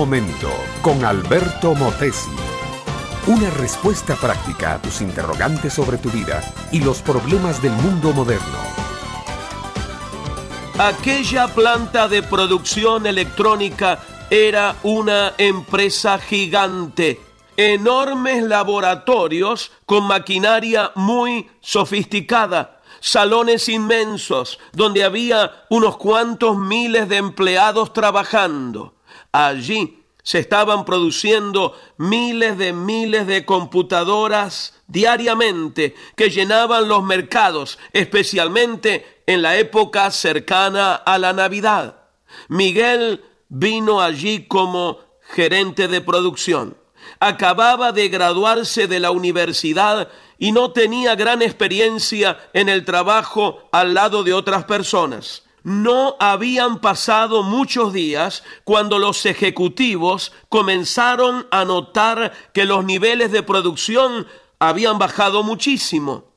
momento 0.00 0.48
con 0.80 1.04
Alberto 1.04 1.74
Motesi. 1.74 2.30
Una 3.26 3.50
respuesta 3.50 4.16
práctica 4.16 4.72
a 4.72 4.80
tus 4.80 5.02
interrogantes 5.02 5.74
sobre 5.74 5.98
tu 5.98 6.08
vida 6.08 6.40
y 6.72 6.80
los 6.80 7.02
problemas 7.02 7.60
del 7.60 7.72
mundo 7.72 8.14
moderno. 8.14 8.60
Aquella 10.78 11.48
planta 11.48 12.08
de 12.08 12.22
producción 12.22 13.06
electrónica 13.06 13.98
era 14.30 14.74
una 14.84 15.34
empresa 15.36 16.18
gigante. 16.18 17.20
Enormes 17.58 18.42
laboratorios 18.42 19.70
con 19.84 20.04
maquinaria 20.04 20.92
muy 20.94 21.50
sofisticada 21.60 22.80
salones 23.00 23.68
inmensos 23.68 24.58
donde 24.72 25.04
había 25.04 25.64
unos 25.70 25.96
cuantos 25.96 26.56
miles 26.56 27.08
de 27.08 27.16
empleados 27.16 27.92
trabajando. 27.92 28.94
Allí 29.32 30.00
se 30.22 30.38
estaban 30.38 30.84
produciendo 30.84 31.76
miles 31.96 32.58
de 32.58 32.72
miles 32.72 33.26
de 33.26 33.44
computadoras 33.44 34.74
diariamente 34.86 35.94
que 36.16 36.30
llenaban 36.30 36.88
los 36.88 37.02
mercados, 37.02 37.78
especialmente 37.92 39.22
en 39.26 39.42
la 39.42 39.56
época 39.56 40.10
cercana 40.10 40.94
a 40.94 41.18
la 41.18 41.32
Navidad. 41.32 41.96
Miguel 42.48 43.24
vino 43.48 44.00
allí 44.00 44.46
como 44.46 44.98
gerente 45.20 45.88
de 45.88 46.00
producción. 46.00 46.76
Acababa 47.18 47.92
de 47.92 48.08
graduarse 48.08 48.86
de 48.86 49.00
la 49.00 49.10
universidad 49.10 50.08
y 50.38 50.52
no 50.52 50.72
tenía 50.72 51.14
gran 51.14 51.42
experiencia 51.42 52.38
en 52.52 52.68
el 52.68 52.84
trabajo 52.84 53.68
al 53.72 53.94
lado 53.94 54.22
de 54.22 54.32
otras 54.32 54.64
personas. 54.64 55.44
No 55.62 56.16
habían 56.20 56.80
pasado 56.80 57.42
muchos 57.42 57.92
días 57.92 58.42
cuando 58.64 58.98
los 58.98 59.26
ejecutivos 59.26 60.32
comenzaron 60.48 61.46
a 61.50 61.64
notar 61.64 62.32
que 62.54 62.64
los 62.64 62.84
niveles 62.84 63.30
de 63.32 63.42
producción 63.42 64.26
habían 64.58 64.98
bajado 64.98 65.42
muchísimo. 65.42 66.32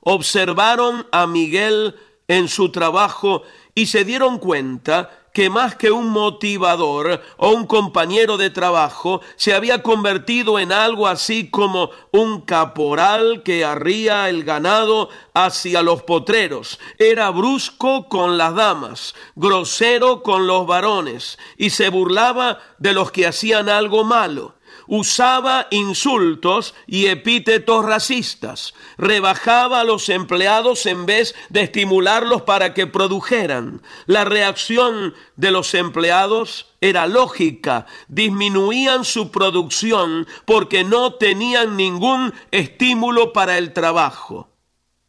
Observaron 0.00 1.06
a 1.10 1.26
Miguel 1.26 1.96
en 2.28 2.48
su 2.48 2.70
trabajo 2.70 3.42
y 3.74 3.86
se 3.86 4.04
dieron 4.04 4.38
cuenta 4.38 5.27
que 5.38 5.50
más 5.50 5.76
que 5.76 5.92
un 5.92 6.08
motivador 6.08 7.22
o 7.36 7.50
un 7.50 7.64
compañero 7.64 8.38
de 8.38 8.50
trabajo, 8.50 9.20
se 9.36 9.54
había 9.54 9.84
convertido 9.84 10.58
en 10.58 10.72
algo 10.72 11.06
así 11.06 11.48
como 11.48 11.90
un 12.10 12.40
caporal 12.40 13.44
que 13.44 13.64
arría 13.64 14.28
el 14.30 14.42
ganado 14.42 15.10
hacia 15.34 15.82
los 15.82 16.02
potreros. 16.02 16.80
Era 16.98 17.30
brusco 17.30 18.08
con 18.08 18.36
las 18.36 18.56
damas, 18.56 19.14
grosero 19.36 20.24
con 20.24 20.48
los 20.48 20.66
varones, 20.66 21.38
y 21.56 21.70
se 21.70 21.88
burlaba 21.88 22.58
de 22.78 22.92
los 22.92 23.12
que 23.12 23.28
hacían 23.28 23.68
algo 23.68 24.02
malo 24.02 24.57
usaba 24.88 25.68
insultos 25.70 26.74
y 26.86 27.06
epítetos 27.06 27.84
racistas, 27.84 28.74
rebajaba 28.96 29.80
a 29.80 29.84
los 29.84 30.08
empleados 30.08 30.86
en 30.86 31.06
vez 31.06 31.34
de 31.50 31.60
estimularlos 31.60 32.42
para 32.42 32.74
que 32.74 32.86
produjeran. 32.86 33.82
La 34.06 34.24
reacción 34.24 35.14
de 35.36 35.50
los 35.52 35.74
empleados 35.74 36.74
era 36.80 37.06
lógica, 37.06 37.86
disminuían 38.08 39.04
su 39.04 39.30
producción 39.30 40.26
porque 40.44 40.82
no 40.82 41.14
tenían 41.14 41.76
ningún 41.76 42.32
estímulo 42.50 43.32
para 43.32 43.58
el 43.58 43.72
trabajo. 43.72 44.48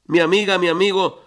Mi 0.05 0.19
amiga, 0.19 0.57
mi 0.57 0.67
amigo, 0.67 1.23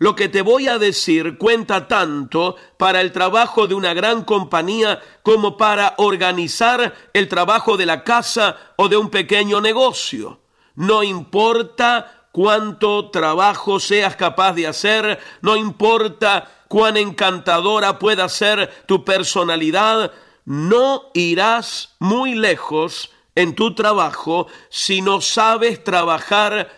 lo 0.00 0.16
que 0.16 0.30
te 0.30 0.40
voy 0.40 0.66
a 0.66 0.78
decir 0.78 1.36
cuenta 1.36 1.86
tanto 1.86 2.56
para 2.78 3.02
el 3.02 3.12
trabajo 3.12 3.66
de 3.66 3.74
una 3.74 3.92
gran 3.92 4.24
compañía 4.24 4.98
como 5.22 5.58
para 5.58 5.94
organizar 5.98 6.94
el 7.12 7.28
trabajo 7.28 7.76
de 7.76 7.84
la 7.84 8.02
casa 8.02 8.56
o 8.76 8.88
de 8.88 8.96
un 8.96 9.10
pequeño 9.10 9.60
negocio. 9.60 10.40
No 10.74 11.02
importa 11.02 12.28
cuánto 12.32 13.10
trabajo 13.10 13.78
seas 13.78 14.16
capaz 14.16 14.54
de 14.54 14.66
hacer, 14.66 15.20
no 15.42 15.54
importa 15.54 16.50
cuán 16.66 16.96
encantadora 16.96 17.98
pueda 17.98 18.26
ser 18.30 18.84
tu 18.86 19.04
personalidad, 19.04 20.12
no 20.46 21.10
irás 21.12 21.96
muy 21.98 22.34
lejos 22.34 23.10
en 23.34 23.54
tu 23.54 23.74
trabajo 23.74 24.46
si 24.70 25.02
no 25.02 25.20
sabes 25.20 25.84
trabajar 25.84 26.70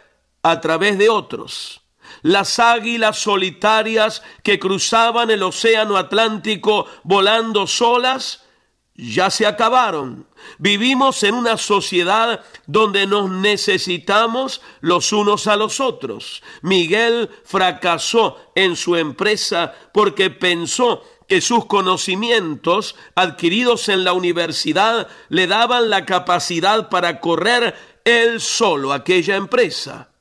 a 0.43 0.61
través 0.61 0.99
de 0.99 1.09
otros. 1.09 1.82
Las 2.21 2.59
águilas 2.59 3.19
solitarias 3.19 4.23
que 4.43 4.59
cruzaban 4.59 5.31
el 5.31 5.43
océano 5.43 5.97
Atlántico 5.97 6.87
volando 7.03 7.67
solas 7.67 8.43
ya 8.95 9.31
se 9.31 9.47
acabaron. 9.47 10.27
Vivimos 10.59 11.23
en 11.23 11.35
una 11.35 11.57
sociedad 11.57 12.45
donde 12.67 13.07
nos 13.07 13.31
necesitamos 13.31 14.61
los 14.81 15.13
unos 15.13 15.47
a 15.47 15.57
los 15.57 15.81
otros. 15.81 16.43
Miguel 16.61 17.31
fracasó 17.45 18.37
en 18.55 18.77
su 18.77 18.97
empresa 18.97 19.75
porque 19.93 20.31
pensó 20.31 21.03
que 21.27 21.41
sus 21.41 21.65
conocimientos 21.65 22.95
adquiridos 23.15 23.89
en 23.89 24.05
la 24.05 24.13
universidad 24.13 25.09
le 25.29 25.47
daban 25.47 25.89
la 25.89 26.05
capacidad 26.05 26.91
para 26.91 27.21
correr 27.21 27.75
él 28.05 28.41
solo 28.41 28.93
aquella 28.93 29.37
empresa. 29.37 30.12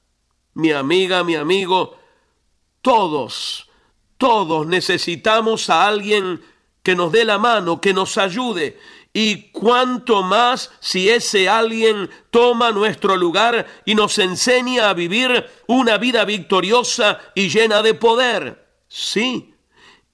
Mi 0.54 0.72
amiga, 0.72 1.24
mi 1.24 1.36
amigo, 1.36 1.98
todos, 2.82 3.70
todos 4.18 4.68
necesitamos 4.68 5.70
a 5.70 5.88
alguien 5.88 6.42
que 6.84 6.96
nos 6.96 7.12
dé 7.12 7.26
la 7.26 7.38
mano, 7.38 7.80
que 7.80 7.94
nos 7.94 8.18
ayude. 8.18 8.80
Y 9.14 9.52
cuanto 9.52 10.24
más 10.24 10.72
si 10.80 11.10
ese 11.10 11.50
alguien 11.50 12.10
toma 12.30 12.72
nuestro 12.72 13.18
lugar 13.18 13.68
y 13.86 13.94
nos 13.94 14.18
enseña 14.18 14.90
a 14.90 14.94
vivir 14.94 15.50
una 15.68 15.98
vida 15.98 16.24
victoriosa 16.24 17.20
y 17.36 17.50
llena 17.50 17.82
de 17.82 17.94
poder. 17.94 18.68
Sí, 18.88 19.54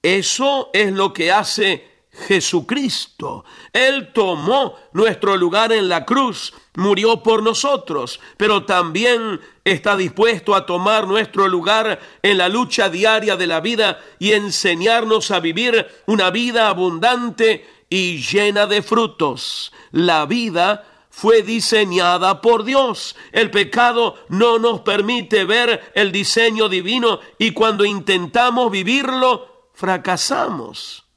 eso 0.02 0.70
es 0.72 0.92
lo 0.92 1.12
que 1.12 1.30
hace 1.32 1.97
Jesucristo. 2.26 3.44
Él 3.72 4.12
tomó 4.12 4.74
nuestro 4.92 5.36
lugar 5.36 5.72
en 5.72 5.88
la 5.88 6.04
cruz, 6.04 6.52
murió 6.74 7.22
por 7.22 7.42
nosotros, 7.42 8.20
pero 8.36 8.64
también 8.64 9.40
está 9.64 9.96
dispuesto 9.96 10.54
a 10.54 10.66
tomar 10.66 11.06
nuestro 11.06 11.48
lugar 11.48 12.00
en 12.22 12.38
la 12.38 12.48
lucha 12.48 12.88
diaria 12.88 13.36
de 13.36 13.46
la 13.46 13.60
vida 13.60 14.00
y 14.18 14.32
enseñarnos 14.32 15.30
a 15.30 15.40
vivir 15.40 15.86
una 16.06 16.30
vida 16.30 16.68
abundante 16.68 17.66
y 17.88 18.18
llena 18.18 18.66
de 18.66 18.82
frutos. 18.82 19.72
La 19.92 20.26
vida 20.26 20.84
fue 21.10 21.42
diseñada 21.42 22.40
por 22.40 22.64
Dios. 22.64 23.16
El 23.32 23.50
pecado 23.50 24.16
no 24.28 24.58
nos 24.58 24.80
permite 24.80 25.44
ver 25.44 25.92
el 25.94 26.12
diseño 26.12 26.68
divino 26.68 27.20
y 27.38 27.52
cuando 27.52 27.84
intentamos 27.84 28.70
vivirlo, 28.70 29.70
fracasamos. 29.74 31.07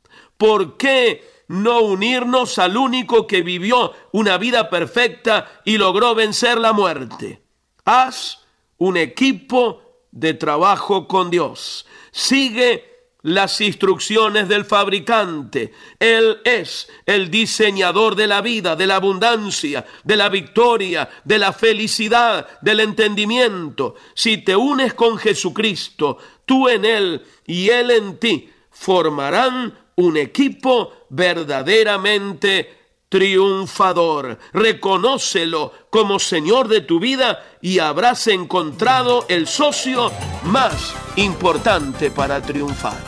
¿Por 0.42 0.76
qué 0.76 1.44
no 1.50 1.82
unirnos 1.82 2.58
al 2.58 2.76
único 2.76 3.28
que 3.28 3.44
vivió 3.44 3.94
una 4.12 4.40
vida 4.40 4.72
perfecta 4.72 5.62
y 5.66 5.78
logró 5.78 6.16
vencer 6.16 6.58
la 6.58 6.74
muerte? 6.74 7.44
Haz 7.86 8.40
un 8.80 8.98
equipo 8.98 10.08
de 10.10 10.34
trabajo 10.34 11.08
con 11.08 11.30
Dios. 11.30 11.86
Sigue 12.10 13.12
las 13.22 13.62
instrucciones 13.62 14.50
del 14.50 14.66
fabricante. 14.66 15.74
Él 16.00 16.40
es 16.44 16.90
el 17.06 17.30
diseñador 17.30 18.16
de 18.16 18.26
la 18.26 18.42
vida, 18.42 18.76
de 18.76 18.88
la 18.88 18.96
abundancia, 18.96 19.86
de 20.04 20.16
la 20.16 20.30
victoria, 20.30 21.08
de 21.24 21.38
la 21.38 21.54
felicidad, 21.54 22.48
del 22.62 22.80
entendimiento. 22.80 23.94
Si 24.16 24.40
te 24.40 24.56
unes 24.56 24.96
con 24.96 25.20
Jesucristo, 25.20 26.18
tú 26.48 26.68
en 26.68 26.84
Él 26.84 27.24
y 27.46 27.70
Él 27.70 27.92
en 27.92 28.18
ti, 28.18 28.50
formarán 28.72 29.78
un 30.02 30.18
equipo 30.18 30.92
verdaderamente 31.10 32.82
triunfador. 33.08 34.40
Reconócelo 34.54 35.74
como 35.90 36.18
Señor 36.20 36.68
de 36.68 36.82
tu 36.82 37.00
vida 37.00 37.44
y 37.62 37.80
habrás 37.80 38.28
encontrado 38.28 39.26
el 39.30 39.48
socio 39.48 40.12
más 40.44 40.96
importante 41.18 42.10
para 42.10 42.42
triunfar. 42.42 43.00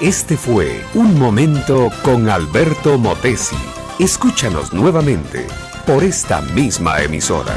Este 0.00 0.36
fue 0.36 0.84
Un 0.94 1.18
Momento 1.18 1.90
con 2.02 2.28
Alberto 2.28 2.98
Motesi. 2.98 3.56
Escúchanos 3.98 4.72
nuevamente 4.72 5.46
por 5.86 6.04
esta 6.04 6.40
misma 6.40 7.00
emisora. 7.00 7.56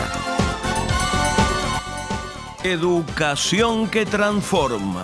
Educación 2.64 3.90
que 3.90 4.06
transforma 4.06 5.04